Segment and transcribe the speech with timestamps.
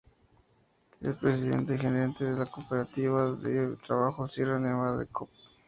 [0.99, 5.11] Es presidenta y gerente de la cooperativa de trabajo Sierra Nevada S.
[5.11, 5.29] Coop.